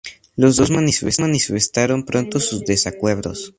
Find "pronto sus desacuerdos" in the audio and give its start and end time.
2.05-3.49